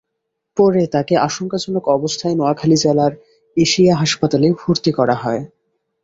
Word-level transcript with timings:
পরে 0.57 0.81
তাঁকে 0.93 1.15
আশঙ্কাজনক 1.27 1.83
অবস্থায় 1.89 2.35
নোয়াখালী 2.35 2.77
জেলার 2.77 3.13
এশিয়া 3.57 3.93
হাসপাতালে 3.95 4.47
ভর্তি 4.61 4.91
করা 4.91 5.15
হয়। 5.23 5.41